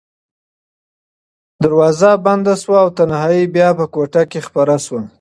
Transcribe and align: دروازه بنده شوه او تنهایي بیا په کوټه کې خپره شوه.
دروازه 1.63 2.11
بنده 2.25 2.53
شوه 2.61 2.77
او 2.83 2.89
تنهایي 2.97 3.43
بیا 3.53 3.69
په 3.79 3.85
کوټه 3.93 4.21
کې 4.31 4.39
خپره 4.47 4.75
شوه. 4.85 5.01